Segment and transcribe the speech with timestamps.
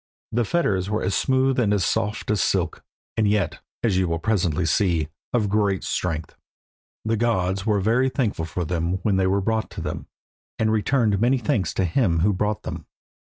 [0.31, 2.83] The fetters were as smooth and as soft as silk,
[3.15, 6.35] and yet, as you will presently see, of great strength.
[7.05, 10.07] The gods were very thankful for them when they were brought to them,
[10.57, 12.87] and returned many thanks to him who brought them.